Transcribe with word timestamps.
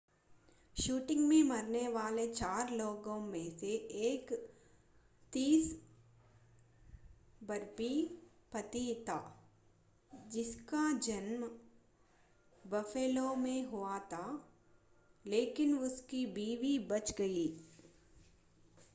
shooting 0.77 1.27
में 1.27 1.43
मरने 1.43 1.87
वाले 1.87 2.27
चार 2.27 2.71
लोगों 2.71 3.19
में 3.19 3.49
से 3.57 3.71
एक 4.05 4.31
30 5.33 5.67
वर्षीय 7.43 8.03
पति 8.53 9.05
था 9.09 9.19
जिसका 10.27 10.91
जन्म 10.99 11.43
बफ़ेलो 12.63 13.35
में 13.35 13.65
हुआ 13.65 13.99
था 13.99 14.51
लेकिन 15.25 15.77
उसकी 15.77 16.25
बीवी 16.25 16.79
बच 16.79 17.13
गयी 17.17 17.47